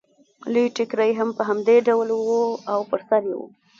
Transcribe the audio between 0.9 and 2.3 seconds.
یې هم په همدې ډول و